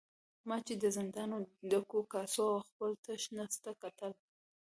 ما 0.47 0.57
چې 0.67 0.73
د 0.83 0.85
زندان 0.97 1.29
ډکو 1.69 1.99
کاسو 2.13 2.43
او 2.53 2.59
خپل 2.69 2.91
تش 3.05 3.21
نس 3.35 3.53
ته 3.63 3.71
کتل. 3.81 4.11